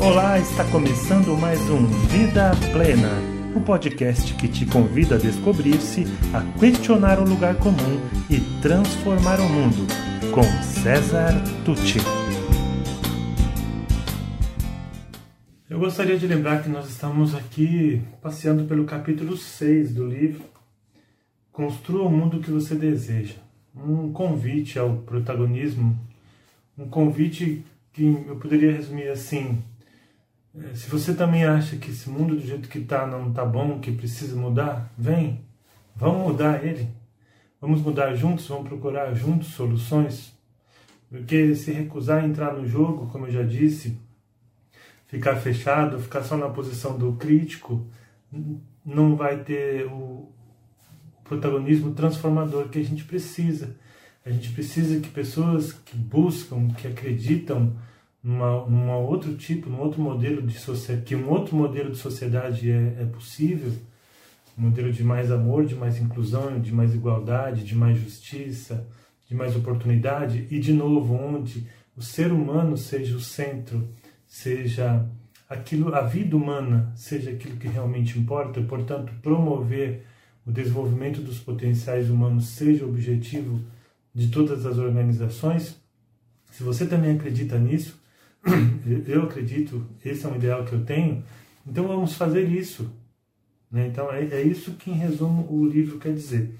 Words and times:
Olá, 0.00 0.38
está 0.38 0.64
começando 0.70 1.36
mais 1.36 1.58
um 1.68 1.84
Vida 2.06 2.52
Plena, 2.72 3.10
o 3.52 3.58
um 3.58 3.62
podcast 3.64 4.32
que 4.34 4.46
te 4.46 4.64
convida 4.64 5.16
a 5.16 5.18
descobrir-se, 5.18 6.04
a 6.32 6.40
questionar 6.56 7.18
o 7.18 7.28
lugar 7.28 7.56
comum 7.56 7.98
e 8.30 8.38
transformar 8.62 9.40
o 9.40 9.48
mundo, 9.48 9.88
com 10.32 10.44
César 10.62 11.32
Tucci. 11.64 11.98
Eu 15.68 15.80
gostaria 15.80 16.16
de 16.16 16.28
lembrar 16.28 16.62
que 16.62 16.68
nós 16.68 16.88
estamos 16.88 17.34
aqui 17.34 18.00
passeando 18.22 18.66
pelo 18.66 18.84
capítulo 18.84 19.36
6 19.36 19.94
do 19.94 20.06
livro 20.06 20.44
Construa 21.50 22.04
o 22.06 22.10
Mundo 22.10 22.38
que 22.38 22.52
Você 22.52 22.76
Deseja. 22.76 23.34
Um 23.74 24.12
convite 24.12 24.78
ao 24.78 24.98
protagonismo, 24.98 25.98
um 26.78 26.88
convite 26.88 27.64
que 27.92 28.04
eu 28.28 28.36
poderia 28.36 28.70
resumir 28.70 29.08
assim: 29.08 29.58
se 30.74 30.88
você 30.88 31.14
também 31.14 31.44
acha 31.44 31.76
que 31.76 31.90
esse 31.90 32.08
mundo 32.08 32.34
do 32.34 32.46
jeito 32.46 32.68
que 32.68 32.78
está 32.78 33.06
não 33.06 33.30
está 33.30 33.44
bom, 33.44 33.80
que 33.80 33.92
precisa 33.92 34.36
mudar, 34.36 34.92
vem, 34.96 35.40
vamos 35.94 36.32
mudar 36.32 36.64
ele. 36.64 36.88
Vamos 37.60 37.80
mudar 37.82 38.14
juntos, 38.14 38.46
vamos 38.46 38.68
procurar 38.68 39.12
juntos 39.14 39.48
soluções. 39.48 40.32
Porque 41.10 41.54
se 41.54 41.72
recusar 41.72 42.22
a 42.22 42.26
entrar 42.26 42.52
no 42.52 42.66
jogo, 42.66 43.08
como 43.08 43.26
eu 43.26 43.32
já 43.32 43.42
disse, 43.42 43.98
ficar 45.06 45.36
fechado, 45.36 45.98
ficar 45.98 46.22
só 46.22 46.36
na 46.36 46.48
posição 46.48 46.96
do 46.96 47.14
crítico, 47.14 47.84
não 48.84 49.16
vai 49.16 49.42
ter 49.42 49.86
o 49.86 50.30
protagonismo 51.24 51.94
transformador 51.94 52.68
que 52.68 52.78
a 52.78 52.84
gente 52.84 53.04
precisa. 53.04 53.76
A 54.24 54.30
gente 54.30 54.50
precisa 54.50 55.00
que 55.00 55.08
pessoas 55.08 55.72
que 55.72 55.96
buscam, 55.96 56.68
que 56.68 56.86
acreditam 56.86 57.76
numa, 58.22 58.66
numa 58.66 58.96
outro 58.96 59.34
tipo, 59.36 59.70
num 59.70 59.80
outro 59.80 60.00
modelo 60.00 60.42
de 60.42 60.58
sociedade, 60.58 61.04
que 61.04 61.16
um 61.16 61.28
outro 61.28 61.56
modelo 61.56 61.90
de 61.90 61.98
sociedade 61.98 62.70
é, 62.70 63.02
é 63.02 63.04
possível, 63.06 63.72
um 64.58 64.62
modelo 64.62 64.92
de 64.92 65.04
mais 65.04 65.30
amor, 65.30 65.64
de 65.64 65.74
mais 65.74 65.98
inclusão, 65.98 66.60
de 66.60 66.72
mais 66.72 66.94
igualdade, 66.94 67.64
de 67.64 67.76
mais 67.76 67.98
justiça, 67.98 68.86
de 69.28 69.34
mais 69.34 69.54
oportunidade 69.54 70.46
e 70.50 70.58
de 70.58 70.72
novo 70.72 71.14
onde 71.14 71.66
o 71.96 72.02
ser 72.02 72.32
humano 72.32 72.76
seja 72.76 73.16
o 73.16 73.20
centro, 73.20 73.88
seja 74.26 75.06
aquilo, 75.48 75.94
a 75.94 76.00
vida 76.00 76.36
humana 76.36 76.92
seja 76.96 77.30
aquilo 77.30 77.56
que 77.56 77.68
realmente 77.68 78.18
importa, 78.18 78.60
portanto 78.62 79.12
promover 79.22 80.04
o 80.46 80.50
desenvolvimento 80.50 81.20
dos 81.20 81.38
potenciais 81.38 82.10
humanos 82.10 82.48
seja 82.48 82.84
o 82.84 82.88
objetivo 82.88 83.60
de 84.14 84.28
todas 84.28 84.64
as 84.66 84.78
organizações. 84.78 85.76
Se 86.50 86.62
você 86.62 86.86
também 86.86 87.14
acredita 87.14 87.58
nisso, 87.58 88.00
eu 89.06 89.22
acredito, 89.22 89.84
esse 90.04 90.24
é 90.24 90.28
um 90.28 90.36
ideal 90.36 90.64
que 90.64 90.72
eu 90.72 90.84
tenho, 90.84 91.22
então 91.66 91.86
vamos 91.86 92.14
fazer 92.14 92.48
isso. 92.48 92.90
Né? 93.70 93.86
Então 93.88 94.12
é, 94.12 94.24
é, 94.24 94.42
isso 94.42 94.72
que, 94.72 94.90
em 94.90 94.94
resumo, 94.94 95.46
o 95.50 95.66
livro 95.66 95.98
quer 95.98 96.12
dizer. 96.12 96.54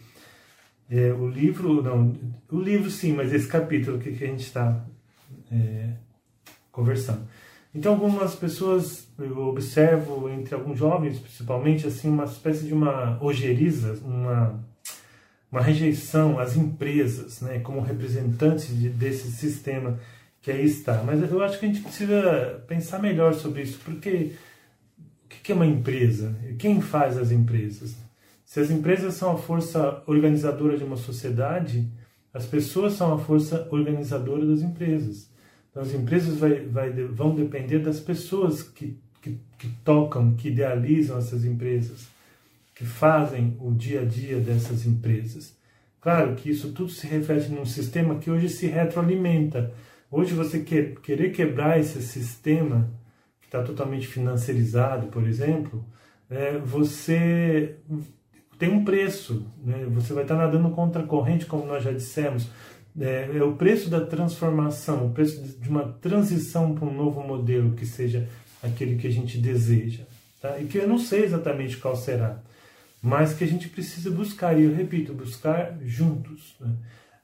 É, 0.91 1.13
o 1.13 1.29
livro, 1.29 1.83
não, 1.83 2.15
o 2.51 2.61
livro 2.61 2.91
sim, 2.91 3.13
mas 3.13 3.33
esse 3.33 3.47
capítulo 3.47 3.99
que, 3.99 4.13
que 4.13 4.25
a 4.25 4.27
gente 4.27 4.45
está 4.45 4.85
é, 5.53 5.91
conversando. 6.73 7.27
Então 7.75 7.93
algumas 7.93 8.35
pessoas, 8.35 9.07
eu 9.19 9.39
observo 9.49 10.29
entre 10.31 10.55
alguns 10.55 10.79
jovens, 10.79 11.19
principalmente, 11.19 11.87
assim, 11.87 12.09
uma 12.09 12.25
espécie 12.25 12.65
de 12.65 12.73
uma 12.73 13.23
ojeriza, 13.23 13.99
uma, 14.03 14.59
uma 15.53 15.61
rejeição 15.61 16.39
às 16.39 16.57
empresas, 16.57 17.43
né, 17.43 17.59
como 17.61 17.81
representantes 17.81 18.69
de, 18.69 18.89
desse 18.89 19.31
sistema 19.31 19.99
que 20.49 20.53
aí 20.53 20.65
está. 20.65 21.03
Mas 21.05 21.31
eu 21.31 21.43
acho 21.43 21.59
que 21.59 21.67
a 21.67 21.69
gente 21.69 21.83
precisa 21.83 22.65
pensar 22.67 23.01
melhor 23.01 23.35
sobre 23.35 23.61
isso, 23.61 23.79
porque 23.85 24.33
o 25.27 25.29
que 25.29 25.53
é 25.53 25.55
uma 25.55 25.67
empresa? 25.67 26.35
Quem 26.59 26.81
faz 26.81 27.19
as 27.19 27.31
empresas? 27.31 27.95
Se 28.47 28.59
as 28.59 28.71
empresas 28.71 29.13
são 29.13 29.33
a 29.33 29.37
força 29.37 30.03
organizadora 30.07 30.79
de 30.79 30.85
uma 30.85 30.97
sociedade, 30.97 31.87
as 32.33 32.47
pessoas 32.47 32.95
são 32.95 33.13
a 33.13 33.19
força 33.19 33.69
organizadora 33.71 34.47
das 34.47 34.63
empresas. 34.63 35.29
Então, 35.71 35.83
as 35.83 35.93
empresas 35.93 36.39
vai, 36.39 36.61
vai, 36.61 36.91
vão 36.93 37.35
depender 37.35 37.81
das 37.81 38.01
pessoas 38.01 38.63
que, 38.63 38.99
que, 39.21 39.39
que 39.59 39.69
tocam, 39.85 40.35
que 40.35 40.49
idealizam 40.49 41.19
essas 41.19 41.45
empresas, 41.45 42.09
que 42.75 42.87
fazem 42.87 43.55
o 43.61 43.71
dia 43.71 44.01
a 44.01 44.05
dia 44.07 44.41
dessas 44.41 44.87
empresas. 44.87 45.55
Claro 46.01 46.37
que 46.37 46.49
isso 46.49 46.73
tudo 46.73 46.89
se 46.89 47.07
reflete 47.07 47.51
num 47.51 47.67
sistema 47.67 48.19
que 48.19 48.31
hoje 48.31 48.49
se 48.49 48.67
retroalimenta. 48.67 49.75
Hoje 50.11 50.33
você 50.33 50.61
quer, 50.61 50.95
querer 50.97 51.33
quebrar 51.33 51.79
esse 51.79 52.01
sistema 52.01 52.91
que 53.41 53.47
está 53.47 53.63
totalmente 53.63 54.07
financiarizado, 54.07 55.09
por 55.09 55.27
exemplo, 55.27 55.85
é, 56.31 56.57
você 56.59 57.77
tem 58.59 58.71
um 58.71 58.85
preço, 58.85 59.47
né? 59.63 59.87
você 59.91 60.15
vai 60.15 60.25
estar 60.25 60.35
tá 60.35 60.43
nadando 60.43 60.71
contra 60.71 61.03
a 61.03 61.07
corrente, 61.07 61.45
como 61.47 61.67
nós 61.67 61.85
já 61.85 61.93
dissemos. 61.93 62.49
É, 62.99 63.31
é, 63.35 63.43
o 63.43 63.53
preço 63.53 63.91
da 63.91 64.01
transformação, 64.01 65.07
o 65.07 65.11
preço 65.11 65.41
de 65.61 65.69
uma 65.69 65.85
transição 66.01 66.75
para 66.75 66.87
um 66.87 66.95
novo 66.95 67.23
modelo 67.23 67.73
que 67.73 67.85
seja 67.85 68.27
aquele 68.63 68.97
que 68.97 69.07
a 69.07 69.13
gente 69.13 69.39
deseja. 69.39 70.05
Tá? 70.41 70.59
E 70.59 70.65
que 70.65 70.79
eu 70.79 70.89
não 70.89 70.99
sei 70.99 71.25
exatamente 71.25 71.77
qual 71.77 71.95
será, 71.95 72.41
mas 73.03 73.35
que 73.35 73.45
a 73.45 73.47
gente 73.47 73.69
precisa 73.69 74.11
buscar, 74.11 74.59
e 74.59 74.65
eu 74.65 74.75
repito, 74.75 75.13
buscar 75.13 75.77
juntos. 75.85 76.57
Né? 76.59 76.73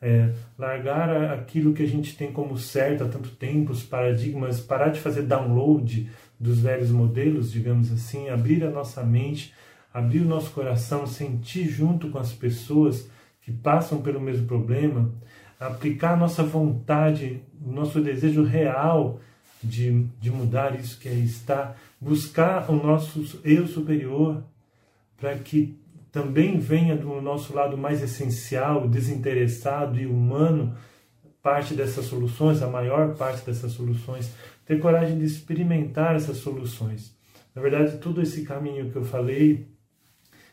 É, 0.04 0.34
largar 0.58 1.32
aquilo 1.32 1.72
que 1.72 1.82
a 1.82 1.88
gente 1.88 2.14
tem 2.14 2.30
como 2.30 2.58
certo 2.58 3.04
há 3.04 3.08
tanto 3.08 3.30
tempo, 3.30 3.72
os 3.72 3.82
paradigmas, 3.82 4.60
parar 4.60 4.90
de 4.90 5.00
fazer 5.00 5.22
download 5.22 6.10
dos 6.38 6.60
velhos 6.60 6.90
modelos, 6.90 7.50
digamos 7.50 7.90
assim, 7.90 8.28
abrir 8.28 8.62
a 8.64 8.70
nossa 8.70 9.02
mente, 9.02 9.54
abrir 9.94 10.20
o 10.20 10.26
nosso 10.26 10.50
coração, 10.50 11.06
sentir 11.06 11.70
junto 11.70 12.10
com 12.10 12.18
as 12.18 12.34
pessoas 12.34 13.08
que 13.40 13.50
passam 13.50 14.02
pelo 14.02 14.20
mesmo 14.20 14.46
problema, 14.46 15.10
aplicar 15.58 16.12
a 16.12 16.16
nossa 16.18 16.42
vontade, 16.42 17.40
o 17.64 17.72
nosso 17.72 17.98
desejo 17.98 18.42
real 18.42 19.20
de, 19.62 20.04
de 20.20 20.30
mudar 20.30 20.78
isso 20.78 21.00
que 21.00 21.08
aí 21.08 21.24
está, 21.24 21.74
buscar 21.98 22.70
o 22.70 22.74
nosso 22.74 23.40
eu 23.42 23.66
superior 23.66 24.44
para 25.18 25.34
que 25.38 25.74
também 26.14 26.60
venha 26.60 26.94
do 26.94 27.20
nosso 27.20 27.52
lado 27.52 27.76
mais 27.76 28.00
essencial, 28.00 28.86
desinteressado 28.86 29.98
e 29.98 30.06
humano, 30.06 30.72
parte 31.42 31.74
dessas 31.74 32.04
soluções, 32.04 32.62
a 32.62 32.68
maior 32.68 33.16
parte 33.16 33.44
dessas 33.44 33.72
soluções, 33.72 34.30
ter 34.64 34.78
coragem 34.78 35.18
de 35.18 35.24
experimentar 35.24 36.14
essas 36.14 36.36
soluções. 36.36 37.12
Na 37.52 37.60
verdade, 37.60 37.98
todo 37.98 38.22
esse 38.22 38.44
caminho 38.44 38.92
que 38.92 38.96
eu 38.96 39.04
falei, 39.04 39.66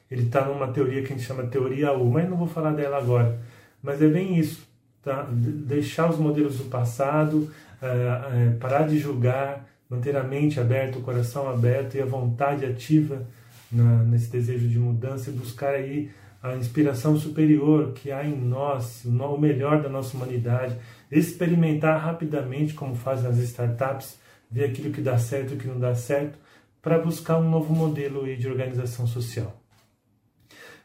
ele 0.10 0.24
está 0.24 0.44
numa 0.46 0.68
teoria 0.70 1.04
que 1.04 1.14
a 1.14 1.16
gente 1.16 1.28
chama 1.28 1.44
teoria 1.44 1.94
U, 1.94 2.10
mas 2.10 2.28
não 2.28 2.38
vou 2.38 2.48
falar 2.48 2.72
dela 2.72 2.98
agora. 2.98 3.40
Mas 3.84 4.02
é 4.02 4.08
bem 4.08 4.40
isso, 4.40 4.68
tá? 5.04 5.28
deixar 5.32 6.10
os 6.10 6.18
modelos 6.18 6.58
do 6.58 6.64
passado, 6.66 7.38
uh, 7.38 8.56
uh, 8.56 8.58
parar 8.58 8.88
de 8.88 8.98
julgar, 8.98 9.64
manter 9.88 10.18
a 10.18 10.24
mente 10.24 10.60
aberta, 10.60 10.98
o 10.98 11.04
coração 11.04 11.48
aberto 11.48 11.94
e 11.98 12.02
a 12.02 12.06
vontade 12.06 12.66
ativa 12.66 13.28
na, 13.72 14.04
nesse 14.04 14.30
desejo 14.30 14.68
de 14.68 14.78
mudança 14.78 15.30
e 15.30 15.34
buscar 15.34 15.74
aí 15.74 16.12
a 16.42 16.56
inspiração 16.56 17.18
superior 17.18 17.94
que 17.94 18.12
há 18.12 18.26
em 18.26 18.36
nós, 18.36 19.06
o 19.06 19.38
melhor 19.38 19.82
da 19.82 19.90
nossa 19.90 20.18
humanidade, 20.18 20.76
experimentar 21.12 22.02
rapidamente, 22.02 22.74
como 22.74 22.96
fazem 22.96 23.30
as 23.30 23.38
startups, 23.38 24.18
ver 24.50 24.66
aquilo 24.66 24.92
que 24.92 25.02
dá 25.02 25.18
certo 25.18 25.52
e 25.52 25.56
o 25.56 25.58
que 25.58 25.68
não 25.68 25.80
dá 25.80 25.94
certo, 25.94 26.38
para 26.81 26.98
buscar 26.98 27.38
um 27.38 27.50
novo 27.50 27.74
modelo 27.74 28.26
de 28.36 28.48
organização 28.48 29.06
social. 29.06 29.56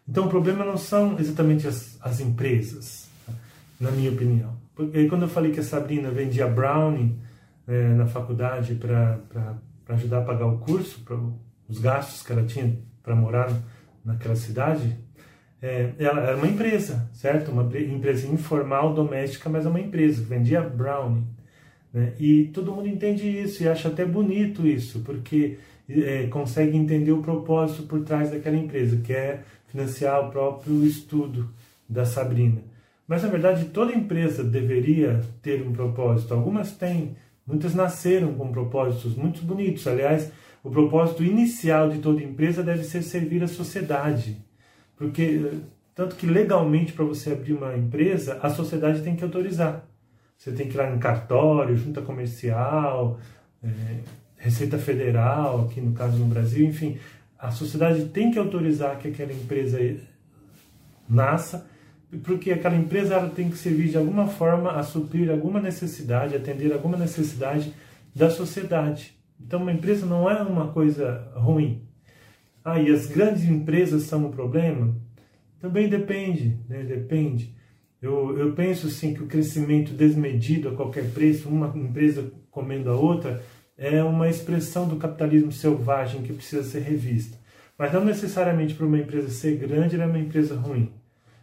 Então, 0.06 0.26
o 0.26 0.28
problema 0.28 0.64
não 0.64 0.76
são 0.76 1.18
exatamente 1.18 1.66
as, 1.66 1.98
as 2.00 2.20
empresas, 2.20 3.08
na 3.80 3.90
minha 3.90 4.10
opinião. 4.10 4.54
Porque 4.74 5.08
quando 5.08 5.22
eu 5.22 5.28
falei 5.28 5.52
que 5.52 5.60
a 5.60 5.64
Sabrina 5.64 6.10
vendia 6.10 6.46
brownie 6.46 7.16
é, 7.66 7.94
na 7.94 8.06
faculdade 8.06 8.74
para 8.74 9.18
ajudar 9.88 10.18
a 10.18 10.24
pagar 10.24 10.46
o 10.46 10.58
curso, 10.58 11.02
os 11.66 11.78
gastos 11.78 12.22
que 12.22 12.30
ela 12.30 12.44
tinha 12.44 12.78
para 13.06 13.14
morar 13.14 13.48
naquela 14.04 14.34
cidade, 14.34 14.98
é, 15.62 15.92
ela 15.96 16.20
era 16.22 16.36
uma 16.36 16.48
empresa, 16.48 17.08
certo? 17.12 17.52
Uma 17.52 17.62
empresa 17.78 18.26
informal, 18.26 18.92
doméstica, 18.92 19.48
mas 19.48 19.64
é 19.64 19.68
uma 19.68 19.80
empresa 19.80 20.20
que 20.20 20.28
vendia 20.28 20.60
brownie. 20.60 21.22
Né? 21.94 22.14
E 22.18 22.46
todo 22.52 22.72
mundo 22.72 22.88
entende 22.88 23.28
isso 23.28 23.62
e 23.62 23.68
acha 23.68 23.88
até 23.88 24.04
bonito 24.04 24.66
isso, 24.66 25.00
porque 25.04 25.56
é, 25.88 26.26
consegue 26.26 26.76
entender 26.76 27.12
o 27.12 27.22
propósito 27.22 27.84
por 27.84 28.00
trás 28.02 28.32
daquela 28.32 28.56
empresa, 28.56 28.96
que 28.96 29.12
é 29.12 29.44
financiar 29.68 30.26
o 30.26 30.30
próprio 30.32 30.84
estudo 30.84 31.48
da 31.88 32.04
Sabrina. 32.04 32.60
Mas 33.06 33.22
na 33.22 33.28
verdade 33.28 33.66
toda 33.66 33.94
empresa 33.94 34.42
deveria 34.42 35.22
ter 35.40 35.62
um 35.62 35.72
propósito. 35.72 36.34
Algumas 36.34 36.72
têm, 36.72 37.16
muitas 37.46 37.72
nasceram 37.72 38.34
com 38.34 38.50
propósitos 38.50 39.14
muito 39.14 39.42
bonitos. 39.44 39.86
Aliás, 39.86 40.32
o 40.66 40.70
propósito 40.70 41.22
inicial 41.22 41.88
de 41.88 42.00
toda 42.00 42.20
empresa 42.20 42.60
deve 42.60 42.82
ser 42.82 43.00
servir 43.00 43.40
a 43.40 43.46
sociedade. 43.46 44.44
Porque, 44.96 45.48
tanto 45.94 46.16
que 46.16 46.26
legalmente, 46.26 46.92
para 46.92 47.04
você 47.04 47.32
abrir 47.32 47.52
uma 47.52 47.76
empresa, 47.76 48.40
a 48.42 48.50
sociedade 48.50 49.00
tem 49.00 49.14
que 49.14 49.22
autorizar. 49.22 49.86
Você 50.36 50.50
tem 50.50 50.66
que 50.66 50.74
ir 50.74 50.78
lá 50.78 50.90
no 50.90 50.98
cartório, 50.98 51.76
junta 51.76 52.02
comercial, 52.02 53.20
é, 53.62 53.68
Receita 54.36 54.76
Federal, 54.76 55.66
aqui 55.66 55.80
no 55.80 55.92
caso 55.92 56.16
no 56.16 56.26
Brasil, 56.26 56.66
enfim, 56.66 56.98
a 57.38 57.52
sociedade 57.52 58.06
tem 58.06 58.32
que 58.32 58.38
autorizar 58.38 58.98
que 58.98 59.06
aquela 59.06 59.32
empresa 59.32 59.78
nasça, 61.08 61.64
porque 62.24 62.50
aquela 62.50 62.74
empresa 62.74 63.14
ela 63.14 63.30
tem 63.30 63.48
que 63.48 63.56
servir 63.56 63.90
de 63.90 63.96
alguma 63.96 64.26
forma 64.26 64.72
a 64.72 64.82
suprir 64.82 65.30
alguma 65.30 65.60
necessidade, 65.60 66.34
atender 66.34 66.72
alguma 66.72 66.96
necessidade 66.96 67.72
da 68.12 68.28
sociedade. 68.28 69.15
Então, 69.40 69.62
uma 69.62 69.72
empresa 69.72 70.06
não 70.06 70.28
é 70.28 70.42
uma 70.42 70.68
coisa 70.72 71.30
ruim. 71.34 71.82
Ah, 72.64 72.80
e 72.80 72.90
as 72.90 73.06
grandes 73.06 73.44
empresas 73.44 74.04
são 74.04 74.26
um 74.26 74.30
problema? 74.30 74.94
Também 75.60 75.88
depende, 75.88 76.58
né? 76.68 76.82
Depende. 76.82 77.54
Eu, 78.00 78.38
eu 78.38 78.52
penso 78.52 78.88
sim 78.90 79.14
que 79.14 79.22
o 79.22 79.26
crescimento 79.26 79.92
desmedido 79.92 80.68
a 80.68 80.74
qualquer 80.74 81.10
preço, 81.12 81.48
uma 81.48 81.72
empresa 81.76 82.30
comendo 82.50 82.90
a 82.90 82.94
outra, 82.94 83.42
é 83.78 84.02
uma 84.02 84.28
expressão 84.28 84.88
do 84.88 84.96
capitalismo 84.96 85.52
selvagem 85.52 86.22
que 86.22 86.32
precisa 86.32 86.62
ser 86.62 86.80
revista. 86.80 87.38
Mas 87.78 87.92
não 87.92 88.04
necessariamente 88.04 88.74
para 88.74 88.86
uma 88.86 88.98
empresa 88.98 89.28
ser 89.28 89.56
grande 89.56 89.94
ela 89.94 90.04
é 90.04 90.06
uma 90.06 90.18
empresa 90.18 90.56
ruim. 90.56 90.92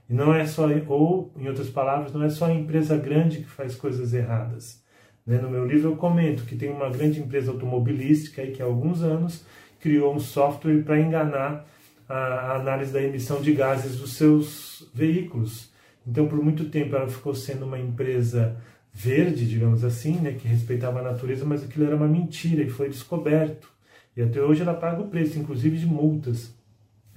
E 0.09 0.13
não 0.13 0.33
é 0.33 0.45
só, 0.45 0.67
ou 0.87 1.31
em 1.37 1.47
outras 1.47 1.69
palavras, 1.69 2.11
não 2.11 2.23
é 2.23 2.29
só 2.29 2.45
a 2.45 2.53
empresa 2.53 2.97
grande 2.97 3.39
que 3.39 3.49
faz 3.49 3.75
coisas 3.75 4.13
erradas. 4.13 4.82
Né? 5.25 5.37
No 5.37 5.49
meu 5.49 5.65
livro 5.65 5.91
eu 5.91 5.95
comento 5.95 6.43
que 6.43 6.55
tem 6.55 6.69
uma 6.69 6.89
grande 6.89 7.19
empresa 7.19 7.51
automobilística 7.51 8.41
aí 8.41 8.51
que 8.51 8.61
há 8.61 8.65
alguns 8.65 9.01
anos 9.01 9.43
criou 9.79 10.15
um 10.15 10.19
software 10.19 10.83
para 10.83 10.99
enganar 10.99 11.65
a, 12.07 12.55
análise 12.55 12.91
da 12.91 13.01
emissão 13.01 13.41
de 13.41 13.53
gases 13.53 13.97
dos 13.97 14.13
seus 14.13 14.89
veículos. 14.93 15.71
Então, 16.05 16.27
por 16.27 16.41
muito 16.41 16.65
tempo, 16.65 16.95
ela 16.95 17.07
ficou 17.07 17.33
sendo 17.33 17.65
uma 17.65 17.79
empresa 17.79 18.57
verde, 18.93 19.47
digamos 19.47 19.83
assim, 19.83 20.19
né, 20.19 20.33
que 20.33 20.47
respeitava 20.47 20.99
a 20.99 21.03
natureza, 21.03 21.45
mas 21.45 21.63
aquilo 21.63 21.85
era 21.85 21.95
uma 21.95 22.07
mentira 22.07 22.61
e 22.61 22.69
foi 22.69 22.89
descoberto. 22.89 23.67
E 24.15 24.21
até 24.21 24.41
hoje 24.41 24.61
ela 24.61 24.73
paga 24.73 25.01
o 25.01 25.07
preço, 25.07 25.39
inclusive 25.39 25.77
de 25.77 25.85
multas. 25.85 26.53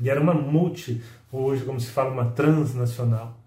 E 0.00 0.09
era 0.09 0.20
uma 0.20 0.35
multi, 0.35 1.02
hoje, 1.31 1.64
como 1.64 1.81
se 1.81 1.91
fala, 1.91 2.11
uma 2.11 2.31
transnacional. 2.31 3.38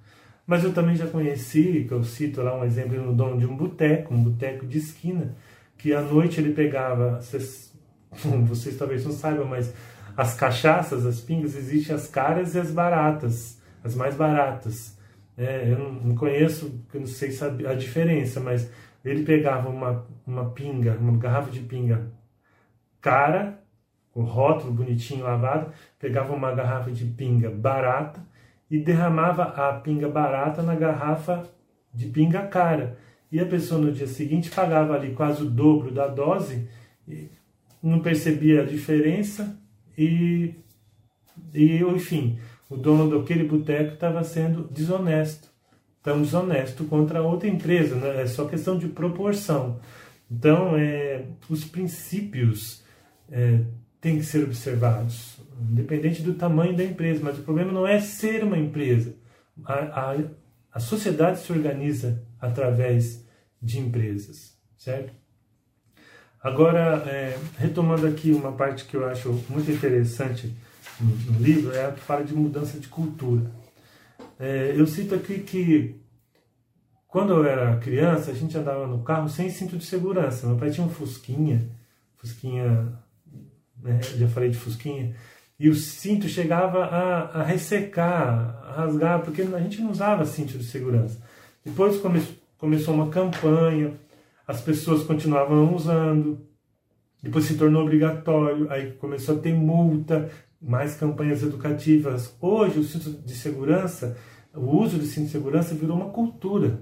Mas 0.50 0.64
eu 0.64 0.74
também 0.74 0.96
já 0.96 1.06
conheci, 1.06 1.86
que 1.88 1.92
eu 1.92 2.04
cito 2.04 2.42
lá 2.42 2.58
um 2.58 2.66
exemplo 2.66 3.00
no 3.00 3.14
dono 3.14 3.38
de 3.38 3.46
um 3.46 3.56
boteco, 3.56 4.16
um 4.16 4.24
boteco 4.24 4.66
de 4.66 4.80
esquina, 4.80 5.36
que 5.78 5.94
à 5.94 6.02
noite 6.02 6.42
ele 6.42 6.54
pegava, 6.54 7.22
vocês, 7.22 7.72
vocês 8.48 8.76
talvez 8.76 9.06
não 9.06 9.12
saibam, 9.12 9.46
mas 9.46 9.72
as 10.18 10.34
cachaças, 10.34 11.06
as 11.06 11.22
pingas, 11.22 11.56
existem 11.56 11.96
as 11.96 12.08
caras 12.08 12.56
e 12.56 12.60
as 12.60 12.72
baratas, 12.72 13.62
as 13.84 13.94
mais 13.94 14.16
baratas. 14.16 14.98
É, 15.38 15.72
eu 15.72 15.78
não, 15.78 15.92
não 15.92 16.16
conheço, 16.16 16.84
eu 16.96 17.02
não 17.02 17.08
sei 17.08 17.30
a 17.68 17.76
diferença, 17.76 18.40
mas 18.40 18.72
ele 19.06 19.24
pegava 19.24 19.70
uma, 19.70 20.04
uma 20.26 20.50
pinga, 20.50 20.98
uma 21.00 21.16
garrafa 21.16 21.52
de 21.52 21.60
pinga 21.60 22.12
cara, 23.00 23.62
com 24.12 24.24
rótulo 24.24 24.74
bonitinho 24.74 25.24
lavado, 25.24 25.72
pegava 26.00 26.34
uma 26.34 26.52
garrafa 26.52 26.90
de 26.90 27.06
pinga 27.06 27.52
barata 27.52 28.20
e 28.70 28.78
derramava 28.78 29.44
a 29.44 29.74
pinga 29.74 30.08
barata 30.08 30.62
na 30.62 30.76
garrafa 30.76 31.44
de 31.94 32.08
pinga 32.08 32.46
cara. 32.48 32.98
E 33.32 33.40
a 33.40 33.46
pessoa 33.46 33.80
no 33.80 33.92
dia 33.92 34.08
seguinte 34.08 34.50
pagava 34.50 34.94
ali 34.96 35.14
quase 35.14 35.44
o 35.44 35.50
dobro 35.50 35.92
da 35.92 36.08
dose, 36.08 36.68
não 37.82 38.00
percebia 38.00 38.62
a 38.62 38.66
diferença 38.66 39.60
e, 39.98 40.56
e 41.54 41.78
enfim, 41.78 42.40
o 42.70 42.76
dono 42.76 43.18
daquele 43.18 43.44
boteco 43.44 43.94
estava 43.94 44.24
sendo 44.24 44.64
desonesto. 44.64 45.50
Tão 46.02 46.22
desonesto 46.22 46.86
contra 46.86 47.22
outra 47.22 47.50
empresa, 47.50 47.96
né? 47.96 48.22
é 48.22 48.26
só 48.26 48.46
questão 48.46 48.78
de 48.78 48.88
proporção. 48.88 49.80
Então, 50.32 50.78
é, 50.78 51.26
os 51.50 51.66
princípios 51.66 52.84
é, 53.30 53.60
têm 54.02 54.18
que 54.18 54.26
ser 54.26 54.44
observados, 54.44 55.38
independente 55.60 56.22
do 56.22 56.34
tamanho 56.34 56.76
da 56.76 56.84
empresa. 56.84 57.22
Mas 57.24 57.38
o 57.38 57.44
problema 57.44 57.72
não 57.72 57.86
é 57.86 58.00
ser 58.00 58.44
uma 58.44 58.58
empresa. 58.58 59.14
A, 59.66 59.74
a, 59.74 60.16
a 60.74 60.80
sociedade 60.80 61.40
se 61.40 61.52
organiza 61.52 62.24
através 62.40 63.26
de 63.62 63.80
empresas, 63.80 64.58
certo? 64.78 65.14
Agora, 66.42 67.04
é, 67.06 67.38
retomando 67.58 68.08
aqui 68.08 68.32
uma 68.32 68.54
parte 68.54 68.86
que 68.86 68.96
eu 68.96 69.06
acho 69.06 69.44
muito 69.50 69.70
interessante 69.70 70.56
no, 71.00 71.34
no 71.34 71.40
livro, 71.40 71.74
é 71.74 71.86
a 71.86 71.92
que 71.92 72.00
fala 72.00 72.24
de 72.24 72.34
mudança 72.34 72.80
de 72.80 72.88
cultura. 72.88 73.52
É, 74.40 74.74
eu 74.76 74.88
cito 74.88 75.14
aqui 75.14 75.40
que 75.40 76.00
quando 77.10 77.34
eu 77.34 77.44
era 77.44 77.76
criança, 77.78 78.32
a 78.32 78.34
gente 78.34 78.58
andava 78.58 78.88
no 78.88 79.04
carro 79.04 79.28
sem 79.28 79.50
cinto 79.50 79.78
de 79.78 79.84
segurança. 79.84 80.48
Meu 80.48 80.58
pai 80.58 80.70
tinha 80.70 80.86
um 80.86 80.90
Fusquinha, 80.90 81.68
Fusquinha, 82.16 82.94
né, 83.82 84.00
já 84.02 84.28
falei 84.28 84.50
de 84.50 84.58
Fusquinha, 84.58 85.16
e 85.60 85.70
o 85.70 85.76
cinto 85.76 86.28
chegava 86.28 86.86
a, 86.86 87.42
a 87.42 87.44
ressecar, 87.44 88.64
a 88.66 88.82
rasgar, 88.82 89.22
porque 89.22 89.42
a 89.42 89.60
gente 89.60 89.82
não 89.82 89.92
usava 89.92 90.26
cinto 90.26 90.58
de 90.58 90.64
segurança. 90.64 91.22
Depois 91.66 91.98
come, 91.98 92.22
começou 92.58 92.94
uma 92.94 93.10
campanha, 93.10 93.94
as 94.48 94.62
pessoas 94.62 95.04
continuavam 95.04 95.76
usando, 95.76 96.40
depois 97.22 97.46
se 97.46 97.58
tornou 97.58 97.84
obrigatório, 97.84 98.72
aí 98.72 98.94
começou 98.94 99.36
a 99.36 99.40
ter 99.40 99.54
multa, 99.54 100.30
mais 100.62 100.96
campanhas 100.96 101.44
educativas. 101.44 102.36
Hoje, 102.40 102.80
o 102.80 102.84
cinto 102.84 103.12
de 103.12 103.36
segurança, 103.36 104.18
o 104.54 104.78
uso 104.78 104.98
de 104.98 105.08
cinto 105.08 105.26
de 105.26 105.32
segurança 105.32 105.76
virou 105.76 105.98
uma 105.98 106.10
cultura. 106.10 106.82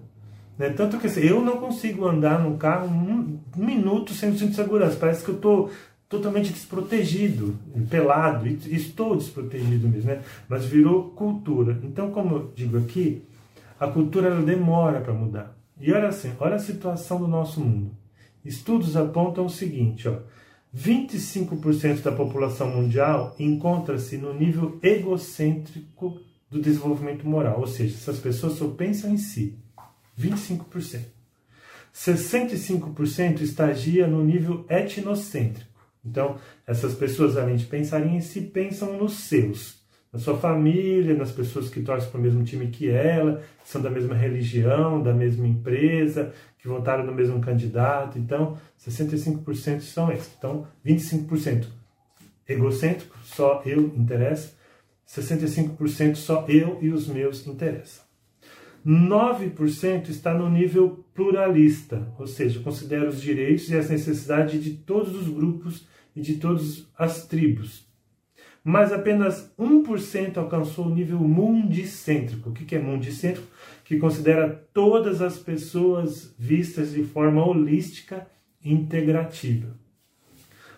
Né? 0.58 0.70
Tanto 0.70 0.98
que 0.98 1.08
assim, 1.08 1.22
eu 1.22 1.42
não 1.42 1.58
consigo 1.58 2.08
andar 2.08 2.40
num 2.40 2.58
carro 2.58 2.88
um, 2.88 3.40
um 3.56 3.66
minuto 3.66 4.14
sem 4.14 4.30
o 4.30 4.38
cinto 4.38 4.52
de 4.52 4.56
segurança. 4.56 4.98
Parece 5.00 5.24
que 5.24 5.30
eu 5.30 5.36
estou 5.36 5.72
totalmente 6.10 6.54
desprotegido, 6.54 7.58
pelado, 7.90 8.48
estou 8.48 9.16
desprotegido 9.16 9.88
mesmo, 9.88 10.10
né? 10.10 10.22
mas 10.48 10.66
virou 10.66 11.10
cultura. 11.12 11.80
Então, 11.84 12.12
como 12.12 12.36
eu 12.36 12.54
digo 12.56 12.78
aqui, 12.78 13.24
a 13.80 13.88
cultura 13.88 14.28
ela 14.28 14.42
demora 14.42 15.02
para 15.02 15.14
mudar. 15.14 15.58
E 15.80 15.92
olha 15.92 16.08
assim, 16.08 16.34
olha 16.40 16.56
a 16.56 16.60
situação 16.60 17.20
do 17.20 17.28
nosso 17.28 17.60
mundo. 17.60 17.92
Estudos 18.44 18.96
apontam 18.96 19.46
o 19.46 19.50
seguinte, 19.50 20.08
ó, 20.08 20.20
25% 20.76 22.02
da 22.02 22.12
população 22.12 22.70
mundial 22.70 23.36
encontra-se 23.38 24.18
no 24.18 24.34
nível 24.34 24.80
egocêntrico 24.82 26.20
do 26.50 26.62
desenvolvimento 26.62 27.28
moral, 27.28 27.60
ou 27.60 27.68
seja, 27.68 27.96
essas 27.96 28.20
pessoas 28.20 28.54
só 28.54 28.68
pensam 28.70 29.12
em 29.12 29.18
si. 29.18 29.58
25%. 30.18 31.02
65% 31.94 33.42
estagia 33.42 34.08
no 34.08 34.24
nível 34.24 34.66
etnocêntrico. 34.70 35.77
Então, 36.04 36.38
essas 36.66 36.94
pessoas, 36.94 37.38
além 37.38 37.56
de 37.56 37.66
pensarem 37.66 38.16
em 38.16 38.22
si, 38.22 38.42
pensam 38.42 38.98
nos 38.98 39.14
seus, 39.14 39.82
na 40.12 40.20
sua 40.20 40.38
família, 40.38 41.16
nas 41.16 41.32
pessoas 41.32 41.70
que 41.70 41.82
torcem 41.82 42.10
para 42.10 42.20
o 42.20 42.24
mesmo 42.24 42.44
time 42.44 42.68
que 42.68 42.90
ela, 42.90 43.44
que 43.64 43.70
são 43.70 43.82
da 43.82 43.90
mesma 43.90 44.16
religião, 44.16 45.02
da 45.02 45.14
mesma 45.14 45.48
empresa, 45.48 46.34
que 46.60 46.68
votaram 46.68 47.06
no 47.06 47.14
mesmo 47.14 47.40
candidato. 47.42 48.18
Então, 48.18 48.58
65% 48.80 49.82
são 49.82 50.12
esses. 50.12 50.34
Então, 50.38 50.66
25% 50.86 51.68
egocêntrico, 52.48 53.18
só 53.24 53.62
eu 53.66 53.94
interessa. 53.98 54.56
65% 55.08 56.16
só 56.16 56.46
eu 56.48 56.80
e 56.82 56.90
os 56.90 57.08
meus 57.08 57.46
interessam. 57.48 58.07
9% 58.88 60.08
está 60.08 60.34
no 60.34 60.50
nível 60.50 61.04
pluralista, 61.14 62.08
ou 62.18 62.26
seja, 62.26 62.62
considera 62.62 63.10
os 63.10 63.22
direitos 63.22 63.70
e 63.70 63.76
as 63.76 63.90
necessidades 63.90 64.64
de 64.64 64.76
todos 64.76 65.14
os 65.14 65.28
grupos 65.28 65.86
e 66.16 66.22
de 66.22 66.36
todas 66.36 66.88
as 66.98 67.28
tribos. 67.28 67.86
Mas 68.64 68.94
apenas 68.94 69.54
1% 69.60 70.38
alcançou 70.38 70.86
o 70.86 70.94
nível 70.94 71.20
mundicêntrico. 71.20 72.50
O 72.50 72.54
que 72.54 72.76
é 72.76 72.80
mundicêntrico? 72.80 73.48
Que 73.84 73.98
considera 73.98 74.50
todas 74.74 75.22
as 75.22 75.38
pessoas 75.38 76.34
vistas 76.40 76.94
de 76.94 77.04
forma 77.04 77.46
holística 77.46 78.26
e 78.64 78.72
integrativa. 78.72 79.78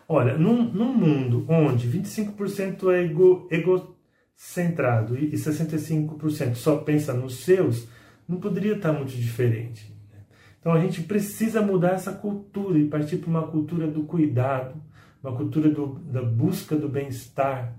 Olha, 0.07 0.35
num, 0.35 0.63
num 0.63 0.93
mundo 0.93 1.45
onde 1.47 1.87
25% 1.87 2.91
é 2.91 3.03
ego, 3.03 3.47
egocentrado 3.51 5.15
e 5.15 5.31
65% 5.31 6.55
só 6.55 6.77
pensa 6.77 7.13
nos 7.13 7.43
seus, 7.43 7.87
não 8.29 8.39
poderia 8.39 8.75
estar 8.75 8.93
muito 8.93 9.12
diferente. 9.12 9.91
Né? 10.13 10.19
Então 10.59 10.71
a 10.71 10.79
gente 10.79 11.01
precisa 11.01 11.63
mudar 11.63 11.93
essa 11.93 12.13
cultura 12.13 12.77
e 12.77 12.86
partir 12.86 13.17
para 13.17 13.29
uma 13.29 13.48
cultura 13.48 13.88
do 13.88 14.03
cuidado, 14.03 14.75
uma 15.24 15.36
cultura 15.36 15.67
do, 15.67 15.95
da 16.05 16.21
busca 16.21 16.75
do 16.75 16.88
bem-estar 16.88 17.74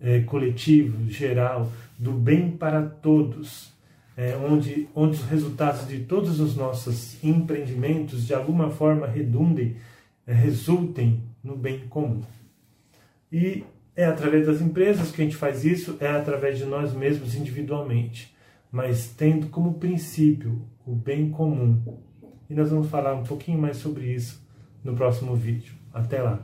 é, 0.00 0.20
coletivo, 0.20 1.08
geral, 1.10 1.70
do 1.98 2.12
bem 2.12 2.50
para 2.50 2.82
todos, 2.82 3.70
é, 4.16 4.34
onde, 4.36 4.88
onde 4.94 5.18
os 5.18 5.24
resultados 5.24 5.86
de 5.86 6.00
todos 6.00 6.40
os 6.40 6.56
nossos 6.56 7.22
empreendimentos 7.22 8.26
de 8.26 8.34
alguma 8.34 8.70
forma 8.70 9.06
redundem, 9.06 9.76
é, 10.26 10.32
resultem 10.32 11.22
no 11.44 11.54
bem 11.54 11.80
comum. 11.88 12.22
E 13.30 13.62
é 13.94 14.06
através 14.06 14.46
das 14.46 14.60
empresas 14.60 15.12
que 15.12 15.20
a 15.20 15.24
gente 15.24 15.36
faz 15.36 15.64
isso, 15.64 15.96
é 16.00 16.08
através 16.08 16.58
de 16.58 16.64
nós 16.64 16.94
mesmos 16.94 17.34
individualmente 17.34 18.31
mas 18.72 19.08
tendo 19.08 19.48
como 19.48 19.74
princípio 19.74 20.62
o 20.86 20.94
bem 20.94 21.28
comum. 21.28 21.78
E 22.48 22.54
nós 22.54 22.70
vamos 22.70 22.88
falar 22.88 23.12
um 23.14 23.22
pouquinho 23.22 23.58
mais 23.58 23.76
sobre 23.76 24.06
isso 24.06 24.42
no 24.82 24.94
próximo 24.94 25.36
vídeo. 25.36 25.74
Até 25.92 26.22
lá! 26.22 26.38